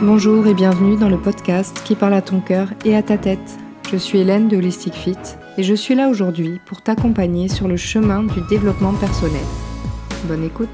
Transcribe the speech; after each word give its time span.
Bonjour 0.00 0.46
et 0.46 0.54
bienvenue 0.54 0.96
dans 0.96 1.08
le 1.08 1.20
podcast 1.20 1.82
qui 1.82 1.96
parle 1.96 2.14
à 2.14 2.22
ton 2.22 2.40
cœur 2.40 2.68
et 2.84 2.94
à 2.94 3.02
ta 3.02 3.18
tête. 3.18 3.58
Je 3.90 3.96
suis 3.96 4.20
Hélène 4.20 4.46
de 4.46 4.56
Holistic 4.56 4.94
Fit 4.94 5.16
et 5.56 5.64
je 5.64 5.74
suis 5.74 5.96
là 5.96 6.08
aujourd'hui 6.08 6.60
pour 6.66 6.82
t'accompagner 6.82 7.48
sur 7.48 7.66
le 7.66 7.76
chemin 7.76 8.22
du 8.22 8.40
développement 8.42 8.94
personnel. 8.94 9.42
Bonne 10.26 10.44
écoute 10.44 10.68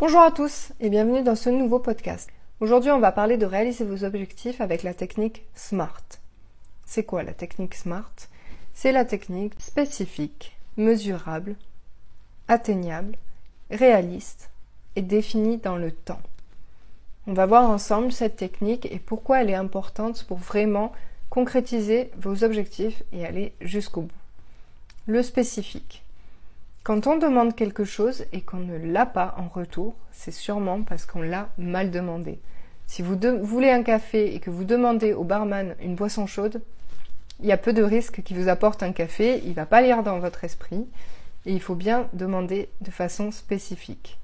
Bonjour 0.00 0.22
à 0.22 0.32
tous 0.32 0.72
et 0.80 0.90
bienvenue 0.90 1.22
dans 1.22 1.36
ce 1.36 1.50
nouveau 1.50 1.78
podcast. 1.78 2.30
Aujourd'hui 2.58 2.90
on 2.90 2.98
va 2.98 3.12
parler 3.12 3.36
de 3.36 3.46
réaliser 3.46 3.84
vos 3.84 4.02
objectifs 4.02 4.60
avec 4.60 4.82
la 4.82 4.92
technique 4.92 5.44
SMART. 5.54 6.02
C'est 6.84 7.04
quoi 7.04 7.22
la 7.22 7.32
technique 7.32 7.76
SMART? 7.76 8.12
C'est 8.74 8.90
la 8.90 9.04
technique 9.04 9.54
spécifique 9.60 10.56
mesurable, 10.76 11.56
atteignable, 12.48 13.16
réaliste 13.70 14.50
et 14.96 15.02
définie 15.02 15.58
dans 15.58 15.76
le 15.76 15.92
temps. 15.92 16.20
On 17.26 17.34
va 17.34 17.46
voir 17.46 17.70
ensemble 17.70 18.12
cette 18.12 18.36
technique 18.36 18.86
et 18.90 18.98
pourquoi 18.98 19.42
elle 19.42 19.50
est 19.50 19.54
importante 19.54 20.24
pour 20.24 20.38
vraiment 20.38 20.92
concrétiser 21.30 22.10
vos 22.18 22.44
objectifs 22.44 23.02
et 23.12 23.24
aller 23.24 23.52
jusqu'au 23.60 24.02
bout. 24.02 24.10
Le 25.06 25.22
spécifique. 25.22 26.02
Quand 26.82 27.06
on 27.06 27.16
demande 27.16 27.54
quelque 27.54 27.84
chose 27.84 28.24
et 28.32 28.40
qu'on 28.40 28.58
ne 28.58 28.76
l'a 28.76 29.06
pas 29.06 29.36
en 29.38 29.46
retour, 29.46 29.94
c'est 30.10 30.32
sûrement 30.32 30.82
parce 30.82 31.06
qu'on 31.06 31.22
l'a 31.22 31.48
mal 31.58 31.92
demandé. 31.92 32.40
Si 32.88 33.02
vous 33.02 33.16
voulez 33.42 33.70
un 33.70 33.84
café 33.84 34.34
et 34.34 34.40
que 34.40 34.50
vous 34.50 34.64
demandez 34.64 35.12
au 35.12 35.22
barman 35.22 35.76
une 35.80 35.94
boisson 35.94 36.26
chaude, 36.26 36.60
il 37.42 37.48
y 37.48 37.52
a 37.52 37.56
peu 37.56 37.72
de 37.72 37.82
risques 37.82 38.22
qu'il 38.22 38.38
vous 38.38 38.48
apporte 38.48 38.82
un 38.82 38.92
café, 38.92 39.40
il 39.44 39.50
ne 39.50 39.54
va 39.54 39.66
pas 39.66 39.82
lire 39.82 40.02
dans 40.02 40.18
votre 40.18 40.44
esprit, 40.44 40.86
et 41.44 41.52
il 41.52 41.60
faut 41.60 41.74
bien 41.74 42.08
demander 42.12 42.68
de 42.80 42.90
façon 42.90 43.30
spécifique. 43.30 44.18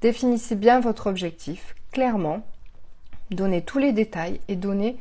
Définissez 0.00 0.56
bien 0.56 0.80
votre 0.80 1.06
objectif 1.06 1.74
clairement, 1.92 2.42
donnez 3.30 3.62
tous 3.62 3.78
les 3.78 3.92
détails 3.92 4.40
et 4.48 4.56
donnez 4.56 4.96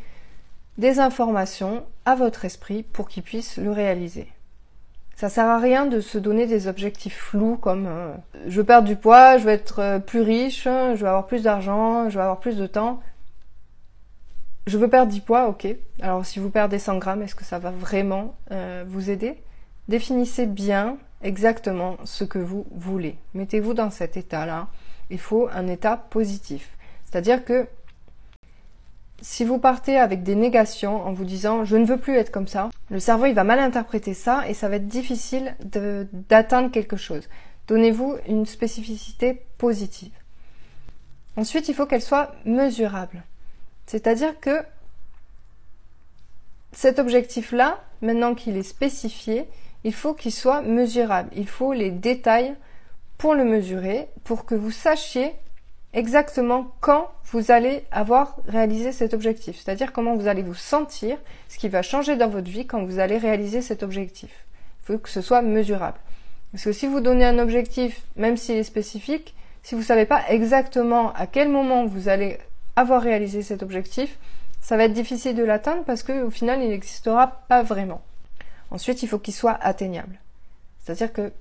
des 0.77 0.99
informations 0.99 1.83
à 2.05 2.16
votre 2.16 2.45
esprit 2.45 2.83
pour 2.83 3.08
qu'il 3.08 3.23
puisse 3.23 3.58
le 3.58 3.71
réaliser. 3.71 4.27
Ça 5.16 5.30
sert 5.30 5.45
à 5.45 5.59
rien 5.59 5.86
de 5.86 6.02
se 6.02 6.17
donner 6.17 6.45
des 6.45 6.67
objectifs 6.67 7.17
flous 7.17 7.55
comme 7.55 7.86
euh, 7.88 8.13
je 8.47 8.58
veux 8.58 8.66
perdre 8.66 8.88
du 8.88 8.97
poids, 8.97 9.38
je 9.38 9.45
veux 9.45 9.52
être 9.52 9.80
euh, 9.80 9.99
plus 9.99 10.21
riche, 10.21 10.66
je 10.66 10.97
veux 10.97 11.08
avoir 11.08 11.25
plus 11.25 11.43
d'argent, 11.43 12.09
je 12.09 12.16
veux 12.16 12.21
avoir 12.21 12.39
plus 12.39 12.58
de 12.58 12.67
temps. 12.67 13.02
Je 14.67 14.77
veux 14.77 14.88
perdre 14.88 15.11
10 15.11 15.19
poids, 15.21 15.47
ok. 15.47 15.67
Alors 16.02 16.25
si 16.25 16.39
vous 16.39 16.49
perdez 16.49 16.80
100 16.80 16.97
grammes, 16.97 17.21
est-ce 17.21 17.35
que 17.35 17.44
ça 17.44 17.59
va 17.59 17.71
vraiment 17.71 18.35
euh, 18.52 18.83
vous 18.88 19.11
aider? 19.11 19.38
Définissez 19.88 20.47
bien 20.47 20.97
exactement 21.21 21.97
ce 22.03 22.23
que 22.23 22.39
vous 22.39 22.66
voulez. 22.71 23.17
Mettez-vous 23.36 23.75
dans 23.75 23.91
cet 23.91 24.17
état-là. 24.17 24.67
Il 25.11 25.19
faut 25.19 25.47
un 25.53 25.67
état 25.67 25.97
positif. 25.97 26.77
C'est-à-dire 27.03 27.45
que 27.45 27.67
si 29.21 29.45
vous 29.45 29.59
partez 29.59 29.97
avec 29.97 30.23
des 30.23 30.36
négations 30.36 31.05
en 31.05 31.13
vous 31.13 31.25
disant 31.25 31.63
je 31.63 31.77
ne 31.77 31.86
veux 31.86 31.97
plus 31.97 32.16
être 32.16 32.31
comme 32.31 32.47
ça, 32.47 32.69
le 32.89 32.99
cerveau 32.99 33.27
il 33.27 33.36
va 33.36 33.43
mal 33.43 33.59
interpréter 33.59 34.13
ça 34.16 34.47
et 34.47 34.55
ça 34.55 34.67
va 34.67 34.77
être 34.77 34.88
difficile 34.88 35.55
d'atteindre 36.30 36.71
quelque 36.71 36.97
chose. 36.97 37.30
Donnez-vous 37.67 38.17
une 38.27 38.45
spécificité 38.45 39.41
positive. 39.58 40.11
Ensuite, 41.38 41.67
il 41.67 41.75
faut 41.75 41.86
qu'elle 41.86 42.02
soit 42.02 42.33
mesurable. 42.45 43.23
C'est-à-dire 43.86 44.39
que 44.39 44.64
cet 46.72 47.00
objectif-là, 47.00 47.81
maintenant 48.02 48.36
qu'il 48.36 48.58
est 48.58 48.64
spécifié, 48.64 49.47
il 49.83 49.94
faut 49.94 50.14
qu'il 50.14 50.31
soit 50.31 50.61
mesurable. 50.61 51.30
Il 51.36 51.48
faut 51.48 51.73
les 51.73 51.92
détails 51.92 52.55
pour 53.17 53.36
le 53.36 53.45
mesurer, 53.45 54.08
pour 54.23 54.45
que 54.45 54.55
vous 54.55 54.71
sachiez 54.71 55.33
exactement 55.93 56.73
quand 56.82 57.10
vous 57.32 57.52
allez 57.52 57.86
avoir 57.92 58.37
réalisé 58.48 58.92
cet 58.92 59.14
objectif. 59.14 59.58
C'est-à-dire 59.58 59.93
comment 59.93 60.15
vous 60.15 60.27
allez 60.27 60.42
vous 60.43 60.54
sentir, 60.54 61.17
ce 61.48 61.58
qui 61.58 61.70
va 61.70 61.81
changer 61.81 62.17
dans 62.17 62.27
votre 62.27 62.49
vie 62.49 62.67
quand 62.67 62.83
vous 62.83 62.99
allez 62.99 63.17
réaliser 63.17 63.61
cet 63.61 63.81
objectif. 63.81 64.45
Il 64.81 64.86
faut 64.86 64.98
que 64.98 65.10
ce 65.10 65.21
soit 65.21 65.42
mesurable. 65.42 65.98
Parce 66.52 66.65
que 66.65 66.73
si 66.73 66.87
vous 66.87 66.99
donnez 66.99 67.26
un 67.26 67.39
objectif, 67.39 68.02
même 68.17 68.37
s'il 68.37 68.55
est 68.55 68.64
spécifique, 68.64 69.36
si 69.64 69.76
vous 69.76 69.81
ne 69.81 69.86
savez 69.86 70.05
pas 70.05 70.21
exactement 70.30 71.14
à 71.14 71.27
quel 71.27 71.49
moment 71.49 71.86
vous 71.86 72.10
allez 72.10 72.37
avoir 72.75 73.02
réalisé 73.02 73.41
cet 73.41 73.63
objectif, 73.63 74.17
ça 74.61 74.77
va 74.77 74.86
être 74.86 74.93
difficile 74.93 75.36
de 75.36 75.43
l'atteindre 75.43 75.83
parce 75.83 76.03
qu'au 76.03 76.30
final, 76.30 76.61
il 76.61 76.69
n'existera 76.69 77.43
pas 77.47 77.63
vraiment. 77.63 78.02
Ensuite, 78.71 79.03
il 79.03 79.08
faut 79.08 79.19
qu'il 79.19 79.33
soit 79.33 79.58
atteignable. 79.61 80.19
C'est-à-dire 80.80 81.13
que 81.13 81.31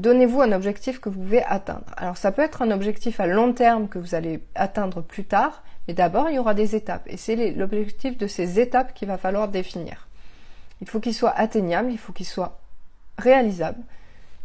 donnez-vous 0.00 0.40
un 0.40 0.52
objectif 0.52 1.00
que 1.00 1.08
vous 1.08 1.20
pouvez 1.20 1.42
atteindre. 1.44 1.84
Alors 1.96 2.16
ça 2.16 2.32
peut 2.32 2.42
être 2.42 2.62
un 2.62 2.70
objectif 2.70 3.20
à 3.20 3.26
long 3.26 3.52
terme 3.52 3.88
que 3.88 3.98
vous 3.98 4.14
allez 4.14 4.40
atteindre 4.54 5.02
plus 5.02 5.24
tard, 5.24 5.62
mais 5.86 5.94
d'abord 5.94 6.28
il 6.30 6.36
y 6.36 6.38
aura 6.38 6.54
des 6.54 6.74
étapes. 6.74 7.02
Et 7.06 7.16
c'est 7.16 7.52
l'objectif 7.52 8.16
de 8.16 8.26
ces 8.26 8.60
étapes 8.60 8.94
qu'il 8.94 9.08
va 9.08 9.18
falloir 9.18 9.48
définir. 9.48 10.08
Il 10.80 10.88
faut 10.88 11.00
qu'il 11.00 11.14
soit 11.14 11.36
atteignable, 11.36 11.92
il 11.92 11.98
faut 11.98 12.12
qu'il 12.12 12.26
soit 12.26 12.58
réalisable, 13.18 13.80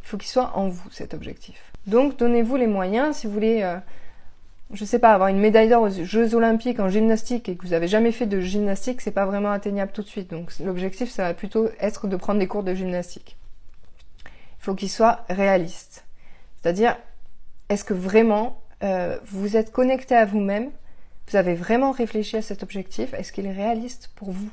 il 0.03 0.07
faut 0.07 0.17
qu'il 0.17 0.29
soit 0.29 0.51
en 0.55 0.67
vous 0.67 0.89
cet 0.91 1.13
objectif. 1.13 1.72
Donc 1.87 2.17
donnez-vous 2.17 2.57
les 2.57 2.67
moyens, 2.67 3.16
si 3.17 3.27
vous 3.27 3.33
voulez 3.33 3.61
euh, 3.63 3.77
je 4.72 4.84
sais 4.84 5.00
pas, 5.00 5.14
avoir 5.14 5.30
une 5.30 5.40
médaille 5.40 5.70
d'or 5.70 5.84
aux 5.84 5.90
Jeux 5.90 6.34
Olympiques 6.34 6.80
en 6.80 6.90
gymnastique 6.90 7.50
et 7.50 7.56
que 7.56 7.66
vous 7.66 7.74
avez 7.74 7.88
jamais 7.88 8.12
fait 8.12 8.26
de 8.26 8.40
gymnastique, 8.40 9.02
c'est 9.02 9.12
pas 9.12 9.26
vraiment 9.26 9.52
atteignable 9.52 9.92
tout 9.92 10.02
de 10.02 10.08
suite. 10.08 10.30
Donc 10.31 10.52
l'objectif, 10.59 11.09
ça 11.09 11.24
va 11.24 11.34
plutôt 11.34 11.70
être 11.80 12.08
de 12.08 12.16
prendre 12.16 12.40
des 12.40 12.48
cours 12.48 12.64
de 12.64 12.74
gymnastique. 12.74 13.38
Il 14.26 14.64
faut 14.66 14.76
qu'il 14.76 14.90
soit 14.90 15.24
réaliste. 15.30 16.06
C'est-à-dire, 16.62 16.98
est-ce 17.70 17.84
que 17.84 17.94
vraiment 17.94 18.59
euh, 18.84 19.18
vous 19.26 19.56
êtes 19.56 19.72
connecté 19.72 20.16
à 20.16 20.26
vous-même? 20.26 20.72
Vous 21.28 21.36
avez 21.38 21.53
vraiment 21.53 21.92
réfléchi 21.92 22.38
à 22.38 22.42
cet 22.42 22.64
objectif? 22.64 23.14
Est-ce 23.14 23.32
qu'il 23.32 23.46
est 23.46 23.52
réaliste 23.52 24.12
pour 24.16 24.32
vous? 24.32 24.50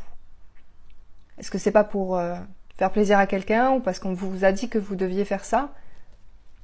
Est-ce 1.39 1.50
que 1.50 1.59
c'est 1.59 1.73
pas 1.73 1.84
pour 1.84 2.19
euh, 2.19 2.34
faire 2.77 2.91
plaisir 2.91 3.19
à 3.19 3.27
quelqu'un 3.27 3.71
ou 3.73 3.81
parce 3.81 3.99
qu'on 3.99 4.12
vous 4.12 4.44
a 4.44 4.53
dit 4.53 4.69
que 4.69 4.79
vous 4.79 4.94
deviez 4.94 5.25
faire 5.25 5.44
ça? 5.44 5.73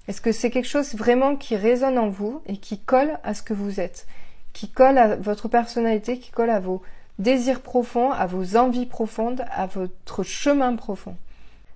Est-ce 0.09 0.23
que 0.23 0.33
c'est 0.33 0.51
quelque 0.51 0.69
chose 0.69 0.95
vraiment 0.95 1.37
qui 1.37 1.55
résonne 1.55 1.99
en 1.99 2.09
vous 2.09 2.41
et 2.47 2.57
qui 2.57 2.79
colle 2.79 3.19
à 3.23 3.35
ce 3.35 3.43
que 3.43 3.53
vous 3.53 3.79
êtes, 3.79 4.07
qui 4.55 4.71
colle 4.71 4.97
à 4.97 5.17
votre 5.17 5.49
personnalité, 5.49 6.19
qui 6.19 6.31
colle 6.31 6.51
à 6.51 6.61
vos 6.61 6.83
désirs 7.19 7.61
profonds, 7.61 8.11
à 8.11 8.27
vos 8.27 8.57
envies 8.57 8.87
profondes, 8.87 9.45
à 9.51 9.67
votre 9.67 10.23
chemin 10.23 10.75
profond? 10.77 11.15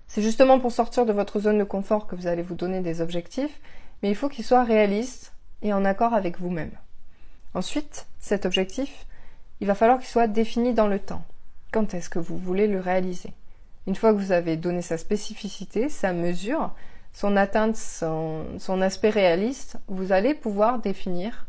C'est 0.09 0.23
justement 0.23 0.59
pour 0.59 0.73
sortir 0.73 1.05
de 1.05 1.13
votre 1.13 1.41
zone 1.41 1.59
de 1.59 1.65
confort 1.65 2.07
que 2.07 2.17
vous 2.17 2.27
allez 2.27 2.43
vous 2.43 2.55
donner 2.55 2.81
des 2.81 3.03
objectifs, 3.03 3.61
mais 4.03 4.09
il 4.09 4.17
faut 4.17 4.29
qu'ils 4.29 4.45
soient 4.45 4.65
réalistes 4.65 5.33
et 5.61 5.73
en 5.73 5.85
accord 5.85 6.15
avec 6.15 6.41
vous-même. 6.41 6.73
Ensuite, 7.55 8.07
cet 8.19 8.47
objectif, 8.47 9.07
il 9.61 9.67
va 9.67 9.75
falloir 9.75 9.99
qu'il 9.99 10.09
soit 10.09 10.27
défini 10.27 10.73
dans 10.73 10.89
le 10.89 10.99
temps. 10.99 11.25
Quand 11.71 11.93
est-ce 11.93 12.09
que 12.09 12.19
vous 12.19 12.39
voulez 12.39 12.67
le 12.67 12.81
réaliser? 12.81 13.33
Une 13.87 13.95
fois 13.95 14.13
que 14.13 14.19
vous 14.19 14.33
avez 14.33 14.57
donné 14.57 14.81
sa 14.81 14.97
spécificité, 14.97 15.89
sa 15.89 16.13
mesure, 16.13 16.73
son 17.13 17.37
atteinte, 17.37 17.77
son, 17.77 18.81
aspect 18.81 19.11
réaliste, 19.11 19.77
vous 19.89 20.13
allez 20.13 20.35
pouvoir 20.35 20.79
définir 20.79 21.47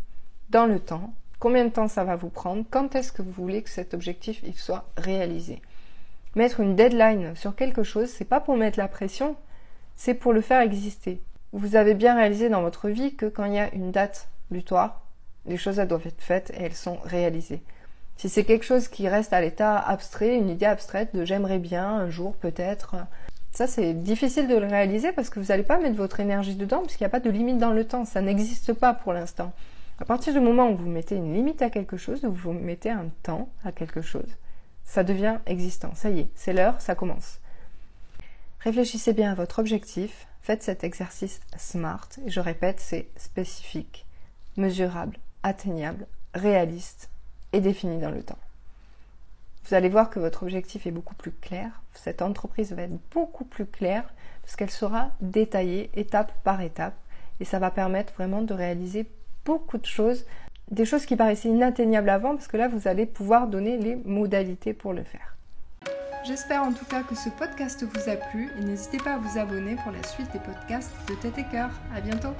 dans 0.49 0.65
le 0.65 0.79
temps 0.79 1.13
combien 1.39 1.65
de 1.65 1.69
temps 1.69 1.89
ça 1.89 2.05
va 2.05 2.15
vous 2.15 2.29
prendre, 2.29 2.63
quand 2.69 2.95
est-ce 2.95 3.11
que 3.11 3.21
vous 3.21 3.31
voulez 3.31 3.63
que 3.63 3.69
cet 3.69 3.93
objectif 3.93 4.43
soit 4.55 4.85
réalisé. 4.95 5.61
Mettre 6.35 6.61
une 6.61 6.75
deadline 6.75 7.35
sur 7.35 7.53
quelque 7.55 7.83
chose, 7.83 8.09
c'est 8.09 8.23
pas 8.23 8.39
pour 8.39 8.55
mettre 8.55 8.79
la 8.79 8.87
pression, 8.87 9.35
c'est 9.95 10.13
pour 10.13 10.31
le 10.31 10.39
faire 10.39 10.61
exister. 10.61 11.21
Vous 11.51 11.75
avez 11.75 11.95
bien 11.95 12.15
réalisé 12.15 12.47
dans 12.47 12.61
votre 12.61 12.87
vie 12.87 13.15
que 13.15 13.25
quand 13.25 13.43
il 13.43 13.55
y 13.55 13.59
a 13.59 13.73
une 13.73 13.91
date 13.91 14.29
butoir, 14.51 15.01
les 15.45 15.57
choses 15.57 15.77
doivent 15.77 16.07
être 16.07 16.21
faites 16.21 16.51
et 16.51 16.63
elles 16.63 16.75
sont 16.75 16.97
réalisées. 17.03 17.61
Si 18.15 18.29
c'est 18.29 18.45
quelque 18.45 18.65
chose 18.65 18.87
qui 18.87 19.09
reste 19.09 19.33
à 19.33 19.41
l'état 19.41 19.77
abstrait, 19.77 20.35
une 20.37 20.49
idée 20.49 20.65
abstraite 20.65 21.13
de 21.13 21.25
j'aimerais 21.25 21.59
bien 21.59 21.87
un 21.87 22.09
jour 22.09 22.35
peut-être 22.35 22.95
ça, 23.53 23.67
c'est 23.67 23.93
difficile 23.93 24.47
de 24.47 24.55
le 24.55 24.65
réaliser 24.65 25.11
parce 25.11 25.29
que 25.29 25.39
vous 25.39 25.47
n'allez 25.47 25.63
pas 25.63 25.77
mettre 25.77 25.95
votre 25.95 26.19
énergie 26.19 26.55
dedans 26.55 26.81
puisqu'il 26.81 27.03
n'y 27.03 27.07
a 27.07 27.09
pas 27.09 27.19
de 27.19 27.29
limite 27.29 27.59
dans 27.59 27.71
le 27.71 27.85
temps. 27.85 28.03
Ça 28.03 28.19
n'existe 28.19 28.73
pas 28.73 28.95
pour 28.95 29.13
l'instant. 29.13 29.53
À 29.99 30.05
partir 30.05 30.33
du 30.33 30.39
moment 30.39 30.71
où 30.71 30.75
vous 30.75 30.89
mettez 30.89 31.15
une 31.15 31.35
limite 31.35 31.61
à 31.61 31.69
quelque 31.69 31.95
chose, 31.95 32.25
où 32.25 32.31
vous 32.31 32.51
mettez 32.51 32.89
un 32.89 33.09
temps 33.21 33.49
à 33.63 33.71
quelque 33.71 34.01
chose, 34.01 34.27
ça 34.83 35.03
devient 35.03 35.37
existant. 35.45 35.93
Ça 35.93 36.09
y 36.09 36.21
est, 36.21 36.29
c'est 36.33 36.51
l'heure, 36.51 36.81
ça 36.81 36.95
commence. 36.95 37.39
Réfléchissez 38.59 39.13
bien 39.13 39.31
à 39.31 39.35
votre 39.35 39.59
objectif, 39.59 40.25
faites 40.41 40.63
cet 40.63 40.83
exercice 40.83 41.39
SMART, 41.55 42.09
et 42.25 42.31
je 42.31 42.39
répète, 42.39 42.79
c'est 42.79 43.07
spécifique, 43.17 44.07
mesurable, 44.57 45.19
atteignable, 45.43 46.07
réaliste 46.33 47.11
et 47.51 47.61
défini 47.61 47.99
dans 47.99 48.11
le 48.11 48.23
temps 48.23 48.39
vous 49.65 49.73
allez 49.73 49.89
voir 49.89 50.09
que 50.09 50.19
votre 50.19 50.43
objectif 50.43 50.85
est 50.87 50.91
beaucoup 50.91 51.15
plus 51.15 51.31
clair. 51.31 51.81
Cette 51.93 52.21
entreprise 52.21 52.73
va 52.73 52.83
être 52.83 52.99
beaucoup 53.11 53.45
plus 53.45 53.65
claire 53.65 54.03
parce 54.41 54.55
qu'elle 54.55 54.69
sera 54.69 55.11
détaillée 55.21 55.89
étape 55.95 56.33
par 56.43 56.61
étape 56.61 56.95
et 57.39 57.45
ça 57.45 57.59
va 57.59 57.71
permettre 57.71 58.13
vraiment 58.13 58.41
de 58.41 58.53
réaliser 58.53 59.07
beaucoup 59.45 59.77
de 59.77 59.85
choses, 59.85 60.25
des 60.71 60.85
choses 60.85 61.05
qui 61.05 61.15
paraissaient 61.15 61.49
inatteignables 61.49 62.09
avant 62.09 62.35
parce 62.35 62.47
que 62.47 62.57
là 62.57 62.67
vous 62.67 62.87
allez 62.87 63.05
pouvoir 63.05 63.47
donner 63.47 63.77
les 63.77 63.95
modalités 63.95 64.73
pour 64.73 64.93
le 64.93 65.03
faire. 65.03 65.35
J'espère 66.25 66.63
en 66.63 66.71
tout 66.71 66.85
cas 66.85 67.03
que 67.03 67.15
ce 67.15 67.29
podcast 67.29 67.83
vous 67.83 68.09
a 68.09 68.15
plu 68.15 68.49
et 68.57 68.63
n'hésitez 68.63 68.97
pas 68.97 69.15
à 69.15 69.17
vous 69.17 69.37
abonner 69.37 69.75
pour 69.83 69.91
la 69.91 70.03
suite 70.03 70.31
des 70.31 70.39
podcasts 70.39 70.91
de 71.09 71.15
Tête 71.15 71.37
et 71.37 71.51
Cœur. 71.51 71.69
À 71.93 71.99
bientôt! 71.99 72.33